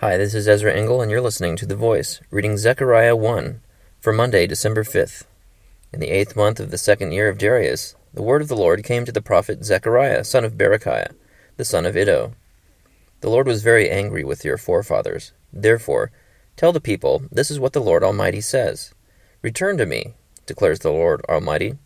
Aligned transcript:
Hi, 0.00 0.18
this 0.18 0.34
is 0.34 0.46
Ezra 0.46 0.74
Engel, 0.74 1.00
and 1.00 1.10
you're 1.10 1.22
listening 1.22 1.56
to 1.56 1.64
The 1.64 1.74
Voice, 1.74 2.20
reading 2.30 2.58
Zechariah 2.58 3.16
1 3.16 3.62
for 3.98 4.12
Monday, 4.12 4.46
December 4.46 4.84
5th. 4.84 5.24
In 5.90 6.00
the 6.00 6.10
eighth 6.10 6.36
month 6.36 6.60
of 6.60 6.70
the 6.70 6.76
second 6.76 7.12
year 7.12 7.30
of 7.30 7.38
Darius, 7.38 7.94
the 8.12 8.22
word 8.22 8.42
of 8.42 8.48
the 8.48 8.56
Lord 8.56 8.84
came 8.84 9.06
to 9.06 9.10
the 9.10 9.22
prophet 9.22 9.64
Zechariah, 9.64 10.22
son 10.24 10.44
of 10.44 10.58
Berechiah, 10.58 11.14
the 11.56 11.64
son 11.64 11.86
of 11.86 11.96
Iddo. 11.96 12.34
The 13.22 13.30
Lord 13.30 13.46
was 13.46 13.62
very 13.62 13.88
angry 13.88 14.22
with 14.22 14.44
your 14.44 14.58
forefathers. 14.58 15.32
Therefore, 15.50 16.12
tell 16.56 16.72
the 16.72 16.80
people, 16.82 17.22
This 17.32 17.50
is 17.50 17.58
what 17.58 17.72
the 17.72 17.80
Lord 17.80 18.04
Almighty 18.04 18.42
says 18.42 18.92
Return 19.40 19.78
to 19.78 19.86
me, 19.86 20.12
declares 20.44 20.80
the 20.80 20.92
Lord 20.92 21.22
Almighty, 21.26 21.78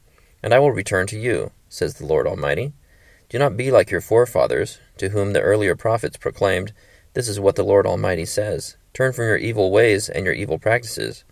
and 0.43 0.53
I 0.53 0.59
will 0.59 0.73
return 0.73 1.07
to 1.07 1.17
you, 1.17 1.53
says 1.69 1.95
the 1.95 2.07
Lord 2.07 2.27
Almighty. 2.27 2.73
Do 3.29 3.39
not 3.39 3.57
be 3.57 3.71
like 3.71 3.93
your 3.93 4.01
forefathers, 4.01 4.81
to 4.97 5.11
whom 5.11 5.33
the 5.33 5.41
earlier 5.41 5.77
prophets 5.77 6.17
proclaimed, 6.17 6.73
This 7.15 7.29
is 7.29 7.41
what 7.41 7.57
the 7.57 7.65
Lord 7.65 7.87
Almighty 7.87 8.25
says 8.25 8.77
Turn 8.93 9.13
from 9.13 9.27
your 9.27 9.37
evil 9.37 9.71
ways 9.71 10.09
and 10.09 10.25
your 10.25 10.35
evil 10.35 10.59
practices. 10.59 11.25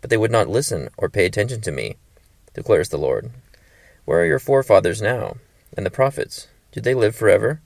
But 0.00 0.10
they 0.10 0.16
would 0.16 0.30
not 0.30 0.48
listen 0.48 0.88
or 0.96 1.08
pay 1.08 1.26
attention 1.26 1.60
to 1.62 1.72
me, 1.72 1.96
declares 2.54 2.88
the 2.88 2.98
Lord. 2.98 3.30
Where 4.04 4.20
are 4.20 4.26
your 4.26 4.38
forefathers 4.38 5.00
now? 5.00 5.36
And 5.76 5.86
the 5.86 5.90
prophets? 5.90 6.48
Did 6.72 6.84
they 6.84 6.94
live 6.94 7.14
forever? 7.14 7.60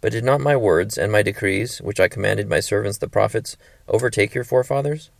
But 0.00 0.12
did 0.12 0.24
not 0.24 0.40
my 0.40 0.56
words 0.56 0.96
and 0.96 1.10
my 1.10 1.22
decrees, 1.22 1.78
which 1.78 1.98
I 1.98 2.08
commanded 2.08 2.48
my 2.48 2.60
servants 2.60 2.98
the 2.98 3.08
prophets, 3.08 3.56
overtake 3.88 4.34
your 4.34 4.44
forefathers? 4.44 5.10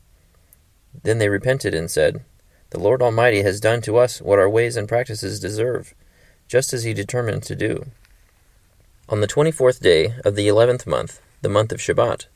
Then 1.02 1.18
they 1.18 1.28
repented 1.28 1.74
and 1.74 1.90
said, 1.90 2.22
The 2.70 2.78
Lord 2.78 3.02
Almighty 3.02 3.42
has 3.42 3.60
done 3.60 3.80
to 3.82 3.96
us 3.96 4.20
what 4.20 4.38
our 4.38 4.48
ways 4.48 4.76
and 4.76 4.88
practices 4.88 5.40
deserve 5.40 5.94
just 6.48 6.72
as 6.72 6.84
he 6.84 6.94
determined 6.94 7.42
to 7.44 7.56
do. 7.56 7.86
On 9.08 9.20
the 9.20 9.26
twenty 9.26 9.50
fourth 9.50 9.80
day 9.80 10.14
of 10.24 10.34
the 10.34 10.48
eleventh 10.48 10.86
month, 10.86 11.20
the 11.44 11.50
month 11.50 11.72
of 11.72 11.78
Shebat, 11.78 12.26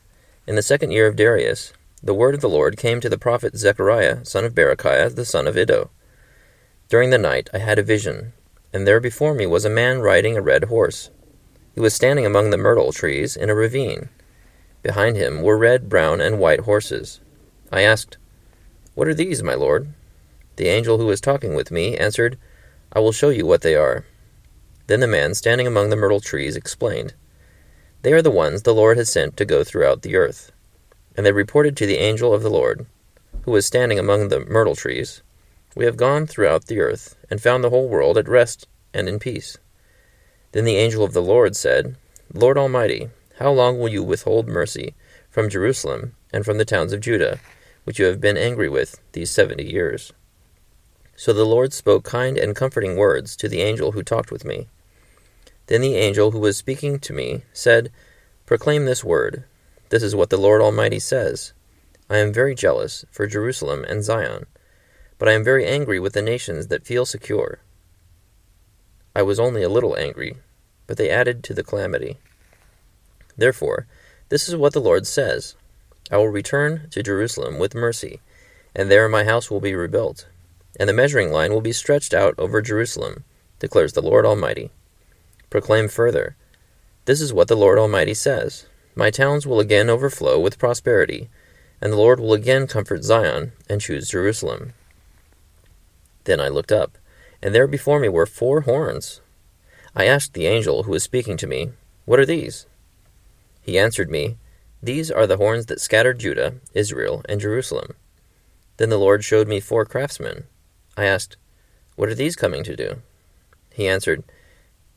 in 0.46 0.54
the 0.54 0.62
second 0.62 0.90
year 0.90 1.06
of 1.06 1.16
Darius, 1.16 1.72
the 2.02 2.12
word 2.12 2.34
of 2.34 2.42
the 2.42 2.48
Lord 2.48 2.76
came 2.76 3.00
to 3.00 3.08
the 3.08 3.16
prophet 3.16 3.56
Zechariah, 3.56 4.22
son 4.26 4.44
of 4.44 4.54
Berechiah, 4.54 5.14
the 5.14 5.24
son 5.24 5.46
of 5.46 5.56
Iddo. 5.56 5.88
During 6.90 7.08
the 7.08 7.16
night 7.16 7.48
I 7.54 7.58
had 7.58 7.78
a 7.78 7.82
vision, 7.82 8.34
and 8.70 8.86
there 8.86 9.00
before 9.00 9.32
me 9.32 9.46
was 9.46 9.64
a 9.64 9.70
man 9.70 10.00
riding 10.00 10.36
a 10.36 10.42
red 10.42 10.64
horse. 10.64 11.08
He 11.74 11.80
was 11.80 11.94
standing 11.94 12.26
among 12.26 12.50
the 12.50 12.58
myrtle 12.58 12.92
trees 12.92 13.34
in 13.34 13.48
a 13.48 13.54
ravine. 13.54 14.10
Behind 14.82 15.16
him 15.16 15.40
were 15.40 15.56
red, 15.56 15.88
brown, 15.88 16.20
and 16.20 16.38
white 16.38 16.60
horses. 16.60 17.20
I 17.72 17.80
asked, 17.80 18.18
What 18.94 19.08
are 19.08 19.14
these, 19.14 19.42
my 19.42 19.54
lord? 19.54 19.88
The 20.56 20.68
angel 20.68 20.98
who 20.98 21.06
was 21.06 21.22
talking 21.22 21.54
with 21.54 21.70
me 21.70 21.96
answered, 21.96 22.38
I 22.92 23.00
will 23.00 23.12
show 23.12 23.30
you 23.30 23.46
what 23.46 23.62
they 23.62 23.74
are. 23.74 24.04
Then 24.86 25.00
the 25.00 25.06
man 25.06 25.32
standing 25.32 25.66
among 25.66 25.88
the 25.88 25.96
myrtle 25.96 26.20
trees 26.20 26.56
explained, 26.56 27.14
They 28.02 28.12
are 28.12 28.22
the 28.22 28.30
ones 28.30 28.62
the 28.62 28.74
Lord 28.74 28.96
has 28.96 29.10
sent 29.10 29.36
to 29.36 29.44
go 29.44 29.64
throughout 29.64 30.02
the 30.02 30.14
earth. 30.14 30.52
And 31.16 31.26
they 31.26 31.32
reported 31.32 31.76
to 31.76 31.86
the 31.86 31.98
angel 31.98 32.32
of 32.32 32.42
the 32.42 32.50
Lord, 32.50 32.86
who 33.42 33.50
was 33.50 33.66
standing 33.66 33.98
among 33.98 34.28
the 34.28 34.40
myrtle 34.40 34.76
trees, 34.76 35.22
We 35.74 35.84
have 35.84 35.96
gone 35.96 36.26
throughout 36.26 36.66
the 36.66 36.80
earth, 36.80 37.16
and 37.28 37.40
found 37.40 37.64
the 37.64 37.70
whole 37.70 37.88
world 37.88 38.16
at 38.16 38.28
rest 38.28 38.68
and 38.94 39.08
in 39.08 39.18
peace. 39.18 39.58
Then 40.52 40.64
the 40.64 40.76
angel 40.76 41.02
of 41.02 41.12
the 41.12 41.22
Lord 41.22 41.56
said, 41.56 41.96
Lord 42.32 42.56
Almighty, 42.56 43.08
how 43.38 43.50
long 43.50 43.78
will 43.78 43.88
you 43.88 44.02
withhold 44.02 44.48
mercy 44.48 44.94
from 45.30 45.48
Jerusalem 45.48 46.14
and 46.32 46.44
from 46.44 46.58
the 46.58 46.64
towns 46.64 46.92
of 46.92 47.00
Judah, 47.00 47.40
which 47.84 47.98
you 47.98 48.04
have 48.06 48.20
been 48.20 48.36
angry 48.36 48.68
with 48.68 49.00
these 49.12 49.30
seventy 49.30 49.64
years? 49.64 50.12
So 51.16 51.32
the 51.32 51.44
Lord 51.44 51.72
spoke 51.72 52.04
kind 52.04 52.38
and 52.38 52.54
comforting 52.54 52.96
words 52.96 53.34
to 53.36 53.48
the 53.48 53.60
angel 53.60 53.92
who 53.92 54.02
talked 54.02 54.30
with 54.30 54.44
me. 54.44 54.68
Then 55.68 55.80
the 55.80 55.96
angel 55.96 56.32
who 56.32 56.40
was 56.40 56.56
speaking 56.56 56.98
to 57.00 57.12
me 57.12 57.44
said, 57.52 57.90
Proclaim 58.44 58.84
this 58.84 59.04
word. 59.04 59.44
This 59.88 60.02
is 60.02 60.14
what 60.14 60.30
the 60.30 60.36
Lord 60.36 60.60
Almighty 60.60 60.98
says 60.98 61.52
I 62.10 62.18
am 62.18 62.32
very 62.32 62.54
jealous 62.54 63.04
for 63.10 63.26
Jerusalem 63.26 63.84
and 63.84 64.02
Zion, 64.02 64.46
but 65.18 65.28
I 65.28 65.32
am 65.32 65.44
very 65.44 65.66
angry 65.66 65.98
with 66.00 66.12
the 66.14 66.22
nations 66.22 66.66
that 66.66 66.86
feel 66.86 67.06
secure. 67.06 67.60
I 69.14 69.22
was 69.22 69.40
only 69.40 69.62
a 69.62 69.68
little 69.68 69.96
angry, 69.96 70.36
but 70.86 70.96
they 70.96 71.10
added 71.10 71.42
to 71.44 71.54
the 71.54 71.64
calamity. 71.64 72.18
Therefore, 73.36 73.86
this 74.28 74.48
is 74.48 74.56
what 74.56 74.72
the 74.72 74.80
Lord 74.80 75.06
says 75.06 75.54
I 76.10 76.16
will 76.16 76.28
return 76.28 76.88
to 76.90 77.02
Jerusalem 77.02 77.58
with 77.58 77.74
mercy, 77.74 78.20
and 78.74 78.90
there 78.90 79.08
my 79.08 79.24
house 79.24 79.50
will 79.50 79.60
be 79.60 79.74
rebuilt 79.74 80.26
and 80.78 80.88
the 80.88 80.94
measuring 80.94 81.32
line 81.32 81.52
will 81.52 81.60
be 81.60 81.72
stretched 81.72 82.14
out 82.14 82.34
over 82.38 82.62
Jerusalem, 82.62 83.24
declares 83.58 83.92
the 83.92 84.02
Lord 84.02 84.24
Almighty. 84.24 84.70
Proclaim 85.50 85.88
further 85.88 86.36
This 87.04 87.20
is 87.20 87.32
what 87.32 87.48
the 87.48 87.56
Lord 87.56 87.78
Almighty 87.78 88.14
says 88.14 88.66
My 88.94 89.10
towns 89.10 89.46
will 89.46 89.60
again 89.60 89.88
overflow 89.88 90.38
with 90.38 90.58
prosperity, 90.58 91.28
and 91.80 91.92
the 91.92 91.96
Lord 91.96 92.20
will 92.20 92.34
again 92.34 92.66
comfort 92.66 93.04
Zion 93.04 93.52
and 93.68 93.80
choose 93.80 94.10
Jerusalem. 94.10 94.74
Then 96.24 96.40
I 96.40 96.48
looked 96.48 96.72
up, 96.72 96.98
and 97.42 97.54
there 97.54 97.66
before 97.66 97.98
me 97.98 98.08
were 98.08 98.26
four 98.26 98.62
horns. 98.62 99.20
I 99.96 100.04
asked 100.04 100.34
the 100.34 100.46
angel 100.46 100.82
who 100.82 100.92
was 100.92 101.02
speaking 101.02 101.36
to 101.38 101.46
me, 101.46 101.70
What 102.04 102.20
are 102.20 102.26
these? 102.26 102.66
He 103.62 103.78
answered 103.78 104.10
me, 104.10 104.36
These 104.82 105.10
are 105.10 105.26
the 105.26 105.38
horns 105.38 105.66
that 105.66 105.80
scattered 105.80 106.18
Judah, 106.18 106.54
Israel, 106.74 107.22
and 107.28 107.40
Jerusalem. 107.40 107.94
Then 108.76 108.90
the 108.90 108.98
Lord 108.98 109.24
showed 109.24 109.48
me 109.48 109.60
four 109.60 109.84
craftsmen 109.84 110.44
I 110.96 111.04
asked, 111.04 111.36
What 111.96 112.08
are 112.08 112.14
these 112.14 112.36
coming 112.36 112.64
to 112.64 112.76
do? 112.76 113.02
He 113.72 113.86
answered, 113.88 114.24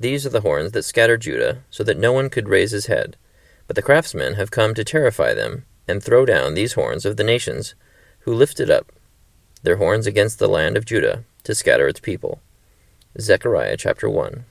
These 0.02 0.26
are 0.26 0.30
the 0.30 0.42
horns 0.42 0.72
that 0.72 0.82
scattered 0.82 1.22
Judah, 1.22 1.64
so 1.70 1.84
that 1.84 2.00
no 2.00 2.12
one 2.12 2.32
could 2.32 2.50
raise 2.50 2.72
his 2.72 2.88
head. 2.88 3.18
But 3.68 3.76
the 3.76 3.84
craftsmen 3.84 4.34
have 4.34 4.50
come 4.50 4.74
to 4.74 4.84
terrify 4.84 5.36
them, 5.36 5.66
and 5.88 6.02
throw 6.02 6.26
down 6.26 6.56
these 6.56 6.74
horns 6.74 7.06
of 7.06 7.18
the 7.18 7.24
nations, 7.24 7.76
who 8.22 8.34
lifted 8.34 8.72
up 8.72 8.92
their 9.62 9.76
horns 9.76 10.08
against 10.08 10.40
the 10.40 10.48
land 10.48 10.76
of 10.76 10.86
Judah, 10.86 11.24
to 11.44 11.54
scatter 11.54 11.88
its 11.88 12.00
people. 12.00 12.42
Zechariah 13.20 13.78
chapter 13.78 14.10
1. 14.10 14.44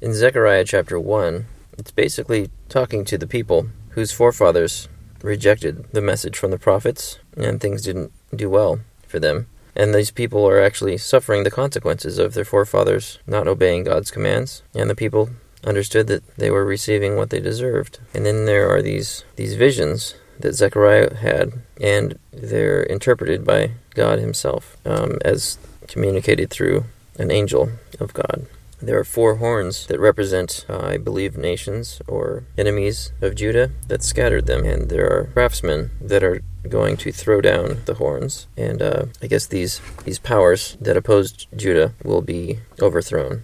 In 0.00 0.14
Zechariah 0.14 0.64
chapter 0.64 0.98
1, 0.98 1.44
it's 1.76 1.90
basically 1.90 2.48
talking 2.70 3.04
to 3.04 3.18
the 3.18 3.26
people 3.26 3.68
whose 3.90 4.10
forefathers 4.10 4.88
rejected 5.20 5.84
the 5.92 6.00
message 6.00 6.38
from 6.38 6.50
the 6.50 6.58
prophets, 6.58 7.18
and 7.36 7.60
things 7.60 7.82
didn't 7.82 8.10
do 8.34 8.48
well 8.48 8.80
for 9.06 9.20
them. 9.20 9.48
And 9.78 9.94
these 9.94 10.10
people 10.10 10.44
are 10.46 10.60
actually 10.60 10.98
suffering 10.98 11.44
the 11.44 11.52
consequences 11.52 12.18
of 12.18 12.34
their 12.34 12.44
forefathers 12.44 13.20
not 13.28 13.46
obeying 13.46 13.84
God's 13.84 14.10
commands. 14.10 14.62
And 14.74 14.90
the 14.90 14.96
people 14.96 15.30
understood 15.64 16.08
that 16.08 16.36
they 16.36 16.50
were 16.50 16.64
receiving 16.64 17.16
what 17.16 17.30
they 17.30 17.38
deserved. 17.38 18.00
And 18.12 18.26
then 18.26 18.44
there 18.44 18.68
are 18.68 18.82
these 18.82 19.24
these 19.36 19.54
visions 19.54 20.16
that 20.40 20.54
Zechariah 20.54 21.16
had, 21.16 21.52
and 21.80 22.18
they're 22.32 22.82
interpreted 22.82 23.44
by 23.44 23.72
God 23.94 24.18
Himself 24.18 24.76
um, 24.84 25.18
as 25.24 25.58
communicated 25.86 26.50
through 26.50 26.84
an 27.16 27.30
angel 27.30 27.70
of 28.00 28.12
God. 28.12 28.46
There 28.80 28.98
are 28.98 29.04
four 29.04 29.36
horns 29.36 29.86
that 29.88 29.98
represent, 29.98 30.64
uh, 30.68 30.78
I 30.78 30.98
believe, 30.98 31.36
nations 31.36 32.00
or 32.06 32.44
enemies 32.56 33.12
of 33.20 33.34
Judah 33.34 33.72
that 33.88 34.04
scattered 34.04 34.46
them, 34.46 34.64
and 34.64 34.88
there 34.88 35.10
are 35.10 35.30
craftsmen 35.32 35.90
that 36.00 36.22
are 36.22 36.42
going 36.68 36.96
to 36.98 37.10
throw 37.10 37.40
down 37.40 37.82
the 37.86 37.94
horns. 37.94 38.46
And 38.56 38.80
uh, 38.80 39.06
I 39.20 39.26
guess 39.26 39.46
these 39.46 39.80
these 40.04 40.20
powers 40.20 40.76
that 40.80 40.96
opposed 40.96 41.48
Judah 41.56 41.94
will 42.04 42.22
be 42.22 42.60
overthrown. 42.80 43.42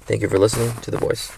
Thank 0.00 0.22
you 0.22 0.28
for 0.28 0.38
listening 0.38 0.72
to 0.82 0.90
the 0.90 0.98
voice. 0.98 1.32